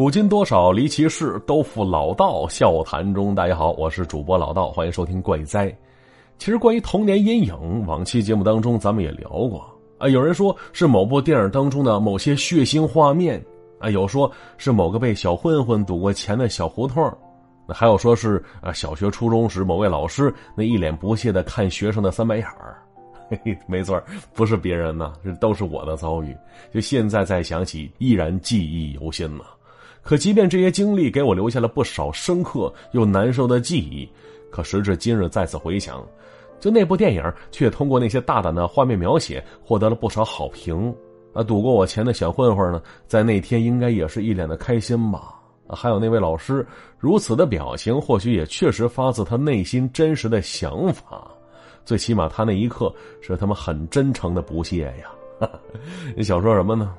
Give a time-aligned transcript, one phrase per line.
[0.00, 3.34] 古今多少离奇事，都付老道笑谈中。
[3.34, 5.66] 大家好，我是主播老道，欢迎收听《怪哉》。
[6.38, 9.62] 其实关于童年阴影，往期节目当中咱们也聊过
[9.98, 10.08] 啊。
[10.08, 13.44] 有人说是某部电影当中的某些血腥画面
[13.78, 17.14] 啊，有说是某个被小混混赌过钱的小胡同
[17.68, 22.82] 还有说是啊小学初中时某位老师那一脸不屑的看学生的三白眼儿。
[23.28, 26.34] 嘿嘿，没错，不是别人呢，这都是我的遭遇。
[26.72, 29.44] 就现在再想起，依然记忆犹新呢。
[30.02, 34.08] 可即便这些经历给我留下了不少深刻又难受的记忆，
[34.50, 36.04] 可时至今日再次回想，
[36.58, 40.94] 就那部电影却通过那些大胆的画面描写获得了不少好评。
[41.32, 45.34] 啊，赌过我钱的小混混呢，在那天应该也是一脸的开心吧？
[45.68, 46.66] 啊，还有那位老师
[46.98, 51.30] 如此的表情，或许也确实发自他内心真实的想法。
[51.84, 55.10] 最起码他那一刻是他们很真诚的不屑呀。
[56.16, 56.94] 你想说什么呢？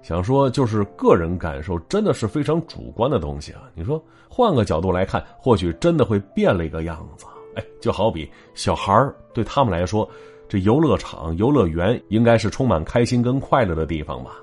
[0.00, 3.68] 想说，就是个人感受真的是非常主观的东西啊！
[3.74, 7.26] 你说换个角度来看，或许真的会变了一个样子。
[7.56, 10.08] 哎，就好比小孩对他们来说，
[10.48, 14.36] 这游乐场、游乐园应该是充满开心跟快乐的地方吧？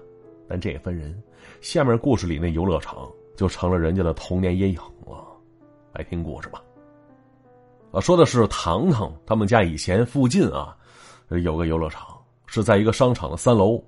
[0.48, 1.18] 但这也分人。
[1.62, 5.26] 下面故事里那游乐场就成了人家的童年阴影了。
[5.94, 6.62] 来听故事吧。
[7.92, 10.76] 啊，说的是糖糖他们家以前附近啊，
[11.30, 12.15] 有个游乐场，
[12.56, 13.84] 是在一个商场的三楼。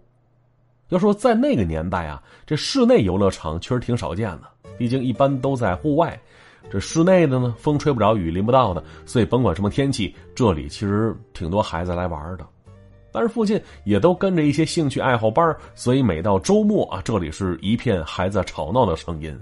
[0.90, 4.44] 要说在那个年代啊，这室内游乐场确实挺少见的，
[4.78, 6.20] 毕竟一般都在户外。
[6.70, 12.46] 这室内的呢，风吹不着，雨淋不到的，所以甭管什么天气，这里其实挺多孩子来玩的。
[13.10, 19.38] 但是附近也都跟着一些兴趣爱好班，所以每到周末啊，这里是一片孩子吵闹的声音。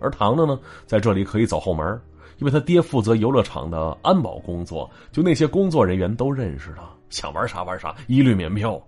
[0.00, 2.00] 而糖糖呢，在这里可以走后门，
[2.36, 8.80] 因为他爹负责游乐场的安保工作，就那些工作人员都认识他，想玩啥玩啥，一律免票。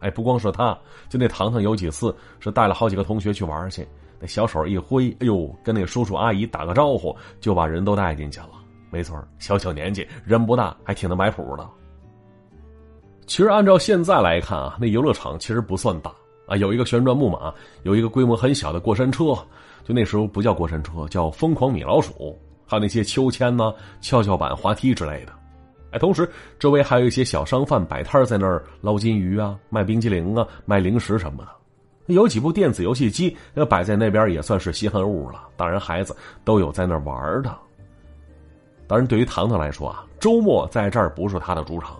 [0.00, 0.78] 哎，不光是他，
[1.08, 3.86] 就那糖糖有几次是带了好几个同学去玩去，
[4.20, 8.50] 那小手一挥，哎呦，跟那叔叔阿姨打个招呼，就把人都带进去了。
[8.90, 11.66] 没错，小小年纪，人不大，还挺能摆谱的。
[13.26, 16.12] 其实按照现在来看啊，那游乐场其实不算大
[16.46, 17.52] 啊，有一个旋转木马，
[17.84, 19.34] 有一个规模很小的过山车，
[19.84, 25.32] 就那时候不叫过山车，叫疯狂米老鼠，还有那些秋千呢、跷跷板、滑梯之类的。
[25.90, 31.50] 哎，同时周围还有一些小商贩摆摊在那儿捞金鱼啊，卖冰激凌啊，卖零食什么的。
[32.06, 35.44] 有几部电子游戏机要摆在那边也算是稀罕物了。
[35.56, 36.14] 当然，孩子
[36.44, 37.56] 都有在那玩的。
[38.86, 41.96] 当然，对于糖糖来说啊，周末在这儿不是他的主场，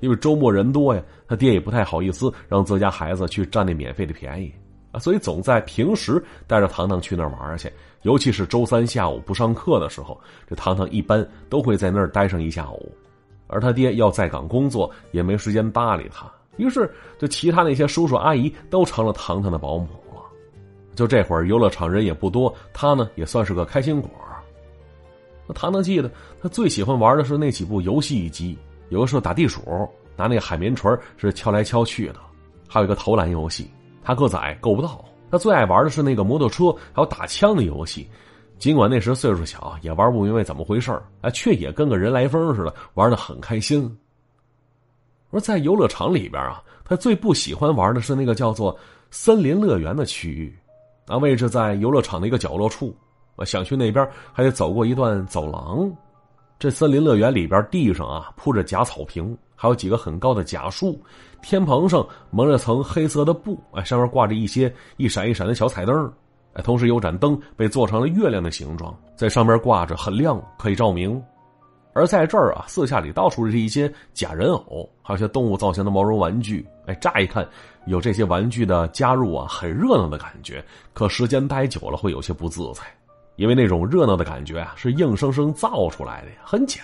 [0.00, 4.52] 因为周末人多呀，他爹也不太好意思让自家孩子去占那免费的便宜
[4.98, 7.70] 所以总在平时带着糖糖去那儿玩去。
[8.02, 12.92] 尤其是周三下午不上课的时候，这糖糖一般都会在那儿待上一下午。
[13.48, 16.30] 而他爹要在岗工作，也没时间搭理他。
[16.56, 20.20] 于是，就其他那些叔叔阿姨都成了糖糖的保姆了。
[20.94, 24.10] 就这会儿，游乐场人也不多，他呢也算是个开心果。
[25.46, 28.58] 那糖糖记得，他最喜欢玩的是那几部游戏机，
[28.88, 29.60] 有的时候打地鼠，
[30.16, 32.18] 拿那个海绵锤是敲来敲去的；
[32.66, 33.70] 还有一个投篮游戏，
[34.06, 35.04] 他个子矮够不到。
[35.28, 38.08] 他最爱玩的是那个摩托车，还有打枪的游戏。
[38.58, 43.98] 尽管那时岁数小，也玩不明白怎么回事哎，却也跟个人来疯似的，玩的很开心。
[45.30, 48.74] 而在游乐场里边啊，他最不喜欢玩的是那个叫做
[49.10, 50.56] 森林乐园的区域，
[51.06, 52.96] 啊，位置在游乐场的一个角落处，
[53.34, 55.92] 啊，想去那边还得走过一段走廊。
[56.58, 61.02] 这森林乐园里边地上啊铺着假草坪，还有几个很高的假树，
[61.42, 66.12] 天棚上蒙着层黑色的布，哎，上面挂着一些一闪一闪的小彩灯。
[66.52, 71.22] 哎同时有盏灯被做成了月亮的形状，在上面挂着，很亮，可以照明。
[71.92, 76.66] 而在这儿啊，四下里到处是一些假人偶，还有些动物造型的毛绒玩具。
[76.86, 77.46] 哎，乍一看
[77.86, 80.64] 有这些玩具的加入啊，很热闹的感觉。
[80.94, 82.82] 可时间待久了会有些不自在，
[83.36, 86.82] 因为那种热闹的感觉啊，是硬生生造出来的呀，很假。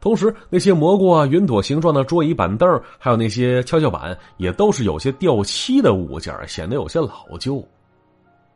[0.00, 7.62] 同时，那些蘑菇啊、云朵形状的桌椅板凳，还有那些跷跷板，也都是有些掉漆的物件，显得有些老旧。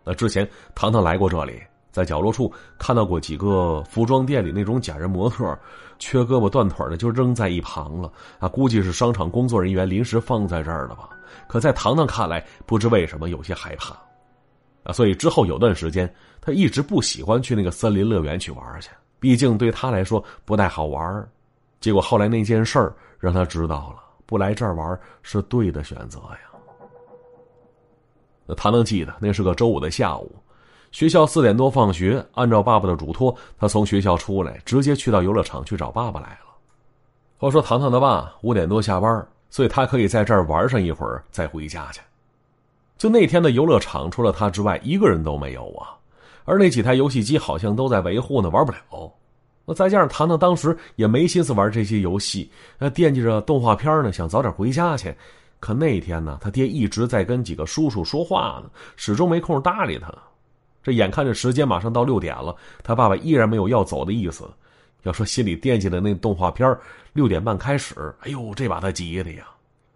[0.05, 1.61] 那之前，糖糖来过这里，
[1.93, 5.57] 在角落处看到过几个服装店里那种假人模特，
[5.99, 8.49] 缺胳膊断腿的就扔在一旁了啊！
[8.49, 11.09] 估计是商场工作人员临时放在这儿的吧。
[11.47, 13.95] 可在糖糖看来，不知为什么有些害怕
[14.83, 18.91] 啊，所以之后有段时间，他一直不喜欢去那个森林乐园去玩去，
[19.21, 21.29] 毕竟对他来说不太好玩。
[21.85, 26.39] 结果后来那件事儿让他知道了，不来这儿玩是对的选择呀。
[28.57, 30.35] 他能记得，那是个周五的下午，
[30.93, 32.25] 学校四点多放学。
[32.33, 36.57] 按照爸爸的嘱托，他从学校出来，直接去到游乐场去找爸爸来了。
[37.37, 42.01] 话说，糖糖的爸五点多下班，所以他可以在这儿玩上一会儿，再回家去。
[42.97, 45.93] 就那天的游乐场，除了他之外，一个人都没有啊。
[46.47, 49.13] 而那几台游戏机好像都在维护呢，玩不了。
[49.65, 55.15] 那再加上糖糖当时也没心思玩这些游戏，那惦记着动画片呢，想早点回家去。
[55.59, 60.13] 可那天呢，他爹一直在跟几个叔叔说话呢，始终没空搭理他。
[60.83, 64.45] 这眼看着时间马上到六点了，他爸爸依然没有要走的意思。
[65.05, 66.77] 要说心里惦记的那动画片
[67.15, 69.47] 六点半开始，哎呦，这把他急的呀！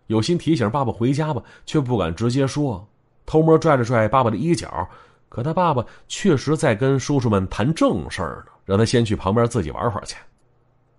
[0.06, 2.86] 有心提醒爸爸回家吧，却不敢直接说，
[3.26, 4.88] 偷摸拽了拽爸爸的衣角。
[5.28, 10.16] 可他爸爸确实在跟叔叔们谈正事儿呢，让他先去旁边自己玩会儿去。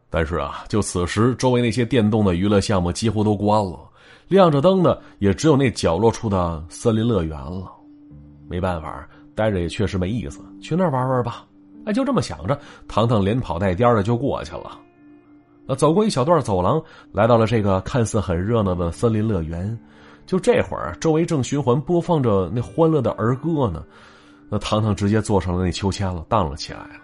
[0.09, 3.79] 但是啊，就此时，周围那些电动的娱乐项目几乎都关了，
[4.27, 7.71] 亮着灯的也只有那角落处的森林乐园了。
[8.47, 11.45] 没办法，待着也确实没意思，去那儿玩玩吧。
[11.85, 14.79] 哎，就这么想着，糖糖连跑带颠的就过去了。
[15.75, 16.81] 走过一小段走廊，
[17.11, 19.79] 来到了这个看似很热闹的森林乐园。
[20.25, 23.83] 就这会儿，周围正循环播放着那欢乐的儿歌呢。
[24.49, 27.01] 那糖糖直接坐上了那秋千了，荡了起来了。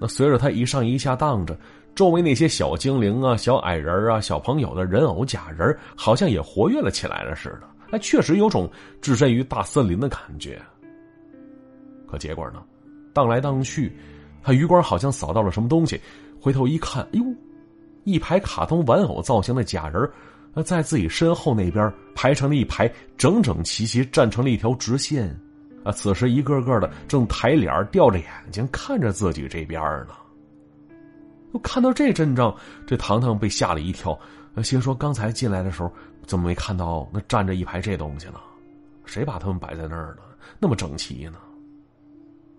[0.00, 1.58] 那随着他一上一下荡着，
[1.94, 7.62] 周围那些小精灵啊、小矮人啊、小朋友的人偶假人，好像也活跃了起来了似的。
[7.90, 8.70] 哎，确实有种
[9.00, 10.60] 置身于大森林的感觉。
[12.06, 12.62] 可结果呢，
[13.12, 13.92] 荡来荡去，
[14.42, 16.00] 他余光好像扫到了什么东西，
[16.40, 17.24] 回头一看，哎呦，
[18.04, 20.08] 一排卡通玩偶造型的假人，
[20.64, 25.34] 在自己身后那边排成了一排，整整齐齐站成了一条直线。
[25.88, 25.92] 啊！
[25.92, 30.12] 此时一个个的正抬脸吊着眼睛看着自己这边呢。
[31.62, 32.54] 看到这阵仗，
[32.86, 34.16] 这糖糖被吓了一跳，
[34.62, 35.90] 心说：刚才进来的时候
[36.26, 38.34] 怎么没看到那站着一排这东西呢？
[39.06, 40.22] 谁把他们摆在那儿呢？
[40.60, 41.38] 那么整齐呢？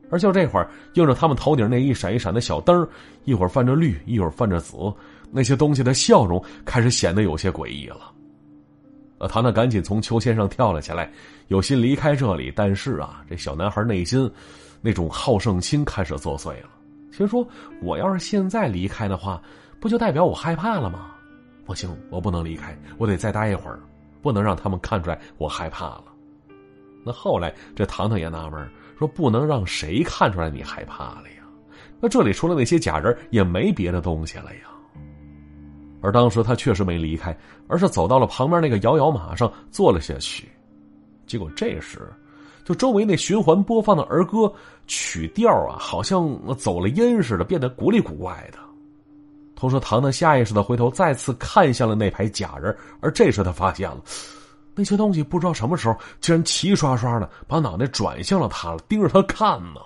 [0.10, 2.88] 而就这会儿，映着他们头顶那一闪一闪的小灯，
[3.26, 4.76] 一会儿泛着绿，一会儿泛着紫，
[5.30, 8.12] 那些东西的笑容开始显得有些诡异了。
[9.20, 11.12] 呃，糖糖赶紧从秋千上跳了起来，
[11.50, 14.32] 有心离开这里，但是啊，这小男孩内心
[14.82, 16.70] 那种好胜心开始作祟了。
[17.12, 17.46] 心说：
[17.82, 19.42] 我要是现在离开的话，
[19.80, 21.12] 不就代表我害怕了吗？
[21.66, 23.80] 不行，我不能离开，我得再待一会儿，
[24.22, 26.06] 不能让他们看出来我害怕了。
[27.04, 31.44] 那后来，这糖糖也纳闷，说：不能让谁看出来你害怕了呀？
[32.00, 34.62] 那这里除了那些假人，也没别的东西了呀。
[36.02, 37.38] 而当时他确实没离开，
[37.68, 40.48] 而是走到了旁边那个摇摇马上坐了下去。
[41.28, 42.12] 结果这时，
[42.64, 44.52] 就周围那循环播放的儿歌
[44.88, 48.58] 曲调啊，好像走了音似的，变得古里古怪的。
[49.56, 54.02] 同时，糖糖下意识的回头再次看向了那排假人，而这时他发现了，
[54.74, 59.82] 那些东西不知道什么时候竟然齐刷刷的把脑袋转向了他了，盯着他看呢。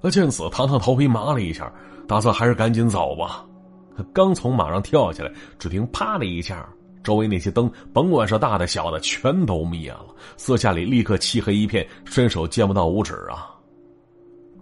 [0.00, 1.72] 那见此，糖糖头皮麻了一下，
[2.08, 3.46] 打算还是赶紧走吧。
[3.96, 6.68] 他刚从马上跳下来，只听“啪”的一下，
[7.02, 10.06] 周围那些灯，甭管是大的小的，全都灭了。
[10.36, 13.50] 四下里立刻漆黑一片，伸手见不到五指啊！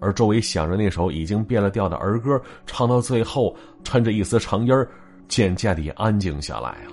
[0.01, 4.87] 而周围响着那首已经变了调的儿歌，唱到最后，趁着一丝长音
[5.29, 6.93] 渐渐的安静下来了。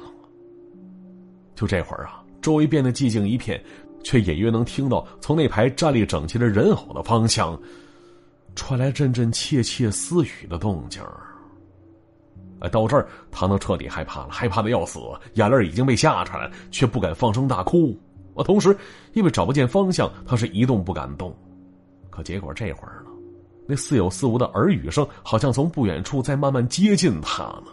[1.55, 3.61] 就这会儿啊，周围变得寂静一片，
[4.03, 7.59] 却隐约能听到从那排站立整齐的人偶的方向，
[8.55, 11.19] 传来阵阵窃窃私语的动静儿。
[12.61, 14.99] 哎，到这儿，糖糖彻底害怕了，害怕的要死，
[15.35, 17.97] 眼泪已经被吓出来，却不敢放声大哭。
[18.33, 18.75] 我同时，
[19.13, 21.33] 因为找不见方向，他是一动不敢动。
[22.09, 23.11] 可结果这会儿呢，
[23.65, 27.67] 那似有似无的耳语声，好像从不远处在慢慢接近他呢。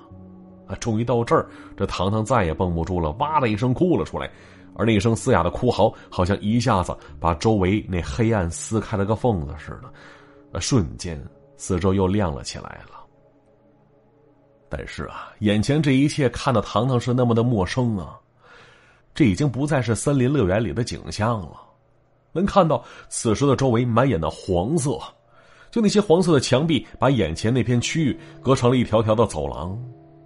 [0.69, 4.31] 啊，终于到这儿，这糖糖再也绷不住了，哇的一声哭了出来，
[4.75, 9.88] 而那一声嘶哑的哭嚎，好像一下子把周围那黑暗撕开了个缝子似的。
[10.52, 11.21] 啊，瞬间，
[11.57, 12.96] 四周又亮了起来了。
[14.68, 18.18] 但是啊，眼前这一切看到糖糖是那么的陌生啊！
[19.14, 21.62] 这已经不再是森林乐园里的景象了。
[22.32, 24.99] 能看到此时的周围满眼的黄色，
[25.70, 29.78] 就那些黄色的墙壁把眼前那片区域隔成了一条条的走廊。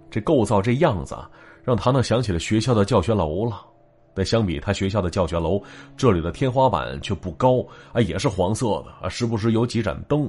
[0.09, 1.15] 这构造这样子，
[1.63, 3.65] 让糖糖想起了学校的教学楼了。
[4.13, 5.63] 但相比他学校的教学楼，
[5.95, 10.25] 这里的天花板却不高啊，也是黄色的啊，时不时有几盏灯，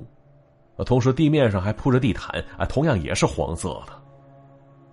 [0.76, 4.01] 啊，同时地面上还铺着地毯啊，同样也是黄色的。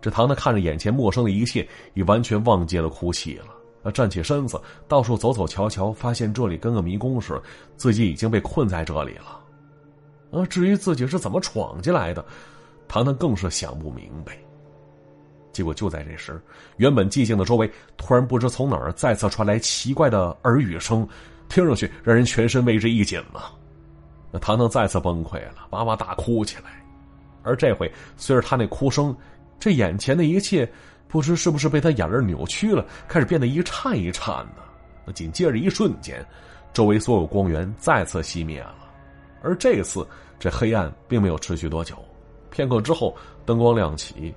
[0.01, 3.45] 这糖糖看着眼前陌生的一切，已完全忘记了哭泣了。
[3.81, 7.43] 啊，站起身子，到处走走瞧瞧，发现这里跟个迷宫似的，
[7.77, 9.39] 自己已经被困在这里了。
[10.31, 12.25] 啊，至于自己是怎么闯进来的，
[12.89, 14.37] 糖糖更是想不明白。
[15.53, 16.41] 结果就在这时，
[16.75, 21.07] 原本寂静的周围突然不知从哪儿再次传来奇怪的耳语声，
[21.47, 23.39] 听上去让人全身为之一紧呢。
[24.29, 26.85] 那糖糖再次崩溃了，哇哇大哭起来。
[27.43, 29.15] 而这回，随着他那哭声。
[29.59, 30.69] 这眼前的一切，
[31.07, 34.63] 不知是不是被他眼泪扭曲了，开始变得一颤一颤的。
[35.05, 36.25] 那紧接着一瞬间，
[36.73, 38.75] 周围所有光源再次熄灭了。
[39.41, 40.07] 而这次，
[40.39, 41.95] 这黑暗并没有持续多久。
[42.49, 44.33] 片刻之后，灯光亮起，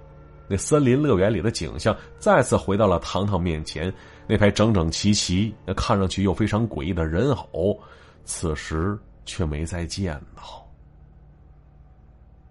[0.48, 3.92] 那森林乐园里的景象再次回到了糖糖面前。
[4.26, 7.78] 那排整整齐齐、那看上去又非常诡异的人偶，
[8.24, 10.61] 此时却没再见到。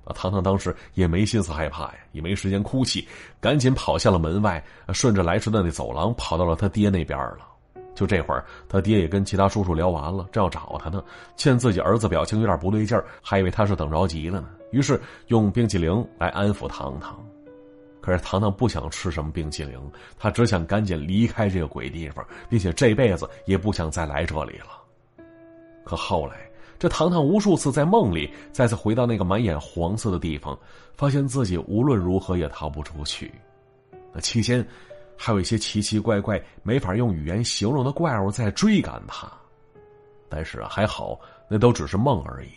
[0.04, 3.08] 啊，糖糖当时也没心思害怕呀，也没时间哭泣，
[3.40, 7.48] 赶紧跑向了门外，顺着来时的那走廊跑到了他爹那边了。
[7.94, 11.04] 就这会儿，他爹也跟其他叔叔聊完了，正要找他呢，
[11.36, 17.20] 见自己儿子表情有点不对劲儿，还以为他是等着急了呢，于是用冰淇淋来安抚糖糖。
[18.00, 19.78] 可是糖糖不想吃什么冰淇淋，
[20.18, 24.82] 他只想赶紧离开这个鬼地方，并且这辈子也不想再来这里了。
[25.84, 26.50] 可后来，
[26.82, 30.58] 这糖糖无数次在梦里再次回到那个满眼黄色的地方，
[30.96, 33.32] 发现自己无论如何也逃不出去。
[34.12, 34.68] 那期间。
[35.24, 39.32] 还有一些奇奇怪怪、没法用语言形容的怪物在追赶他，
[40.28, 42.50] 但是还好，那都只是梦而已。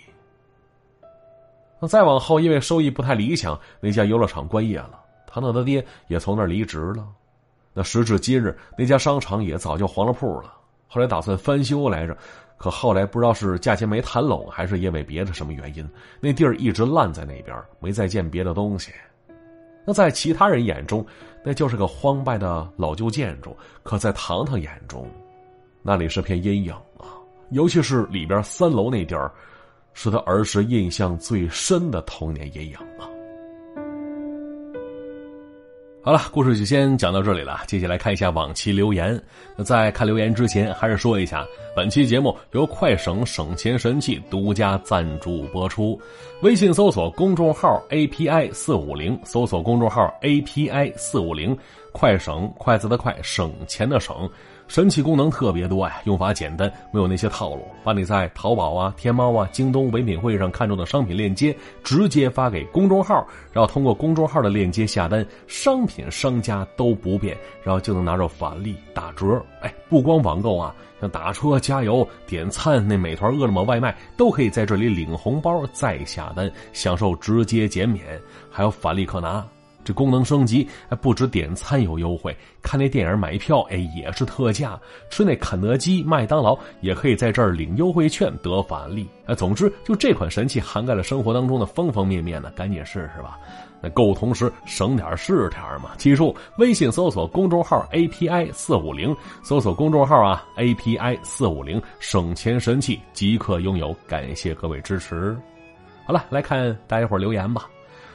[1.78, 7.06] 那再往后，因为收益不太理想，那家游乐场关业了，糖糖他爹也从那儿离职了。
[7.74, 10.54] 那时至今日，那家商场也早就黄了铺了。
[10.94, 12.16] 后来打算翻修来着，
[12.56, 15.84] 可后来不知道是价钱没谈拢，还是因为别的什么原因，
[16.20, 18.92] 那地儿一直烂在那边，没再建别的东西。
[19.84, 21.04] 那在其他人眼中，
[21.42, 23.50] 那就是个荒败的老旧建筑；
[23.82, 25.04] 可在糖糖眼中，
[25.82, 27.18] 那里是片阴影啊！
[27.50, 29.32] 尤其是里边三楼那地儿，
[29.94, 33.10] 是他儿时印象最深的童年阴影啊！
[36.04, 37.62] 好了，故事就先讲到这里了。
[37.66, 39.18] 接下来看一下往期留言。
[39.56, 45.98] 那在看留言之前，还是说一下，本期节目由快省省钱神器独家赞助播出。
[46.42, 51.56] 微信搜索公众号 API 四五零，搜索公众号 API 四五零，
[51.90, 54.28] 快省筷子的快，省钱的省。
[54.66, 69.40] 神奇功能特别多呀，用法简单，没有那些套路，把你在淘宝啊、天猫啊、京东唯品会上看中的商品链接直接发给公众号，然后通过公众号的链接下单，商品商家都不变，然后就能拿着返利打折。
[69.60, 78.04] 哎，不光网购啊，像打车、加油、点餐，那美团、饿了么外卖都可以在这里领红包再下单，享受直接减免，
[78.50, 79.46] 还有返利可拿。
[79.84, 84.80] 这功能升级，还不止点餐有优惠，看那电影买票，哎，也是特价。
[85.10, 89.06] 吃那肯德基、麦当劳，也可以在这儿领优惠券得返利。
[89.26, 93.38] 哎，总之，就这款神器涵盖了生活当中的方方面面呢，赶紧试试吧。
[93.82, 95.90] 那购物同时省点是点嘛。
[95.98, 103.94] 记住，微信搜索公众号 API 四五零，搜索公众号啊 API 四五零，省钱神器即可拥有。
[104.06, 105.36] 感谢各位支持。
[106.06, 107.66] 好了，来看大家伙留言吧。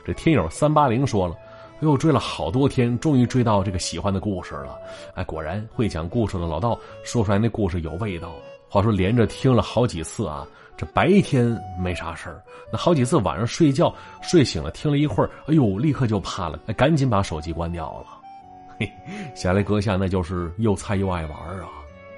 [0.03, 1.35] 这听友三八零说了。
[1.81, 4.77] 又追了好多天，终于追到这个喜欢的故事了。
[5.15, 8.33] 哎，果然会讲故事的老道说出来那故事有味道。
[8.67, 10.45] 话说连着听了好几次啊，
[10.77, 18.05] 这白天没啥事儿，那好几次晚上睡觉睡醒了听了一会儿，哎呦，立刻就怕了，哎，赶紧把手机关掉了。
[18.79, 18.87] 嘿，
[19.33, 21.67] 下来阁下那就是又菜又爱玩啊。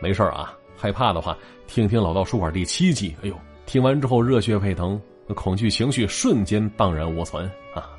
[0.01, 1.37] 没事啊，害怕的话
[1.67, 3.15] 听听老道书馆第七集。
[3.23, 4.99] 哎呦，听完之后热血沸腾，
[5.33, 7.89] 恐惧情绪瞬间荡然无存啊。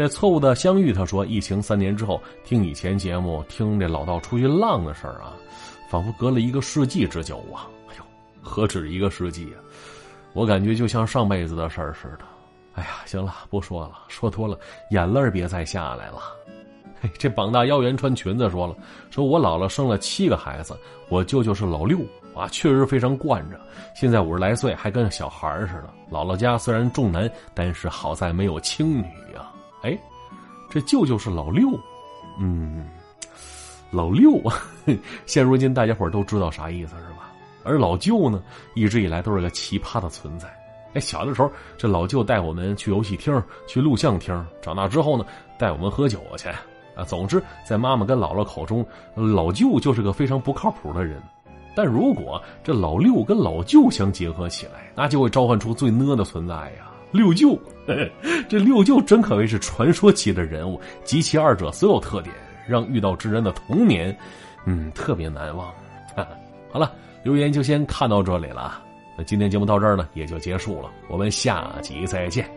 [0.00, 5.36] 这错误的相遇，他说：“疫情三年之后，听以前节目，听这老道出去浪的事儿啊，
[5.90, 7.68] 仿佛隔了一个世纪之久啊！
[7.90, 8.04] 哎呦，
[8.40, 9.60] 何止一个世纪啊！
[10.32, 12.24] 我感觉就像上辈子的事儿似的。
[12.76, 14.58] 哎呀，行了，不说了，说多了
[14.90, 16.22] 眼泪别再下来了。
[17.02, 18.74] 嘿，这膀大腰圆穿裙子说了，
[19.10, 20.74] 说我姥姥生了七个孩子，
[21.10, 21.98] 我舅舅是老六
[22.34, 23.60] 啊，确实非常惯着。
[23.94, 25.90] 现在五十来岁，还跟小孩似的。
[26.10, 29.04] 姥姥家虽然重男，但是好在没有轻女。”
[29.82, 29.98] 哎，
[30.68, 31.68] 这舅舅是老六，
[32.38, 32.88] 嗯，
[33.90, 34.62] 老六啊，
[35.26, 37.32] 现如今大家伙都知道啥意思是吧？
[37.64, 38.42] 而老舅呢，
[38.74, 40.48] 一直以来都是个奇葩的存在。
[40.94, 45.24] 哎，小的时候这老舅带我们去游戏厅、去录像厅，长大之后呢，
[45.58, 46.48] 带我们喝酒去。
[46.96, 48.84] 啊，总之在妈妈跟姥姥口中，
[49.14, 51.22] 老舅就是个非常不靠谱的人。
[51.74, 56.89] 但如果这老六跟老舅相结合起来，那就会召唤出最呢的存在呀。
[57.12, 57.58] 六舅，
[58.48, 62.34] 这六舅真可谓是传说级的人物，及其二者所有特点，
[62.68, 64.16] 让遇到之人的童年，
[64.64, 65.72] 嗯，特别难忘。
[66.70, 68.82] 好了，留言就先看到这里了。
[69.18, 70.90] 那今天节目到这儿呢，也就结束了。
[71.08, 72.48] 我们下集再见。